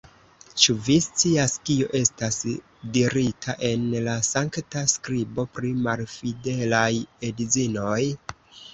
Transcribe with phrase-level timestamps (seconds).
[0.61, 2.39] Ĉu vi scias, kio estas
[2.97, 6.93] dirita en la Sankta Skribo pri malfidelaj
[7.33, 8.05] edzinoj?